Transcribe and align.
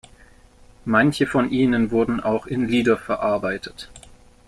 Manche 0.83 1.27
von 1.27 1.51
ihnen 1.51 1.91
wurden 1.91 2.21
auch 2.21 2.47
in 2.47 2.67
Lieder 2.67 2.97
verarbeitet. 2.97 3.91